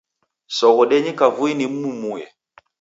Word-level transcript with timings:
Soghodenyi 0.57 1.11
kavui 1.19 1.53
nimmumue. 1.55 2.23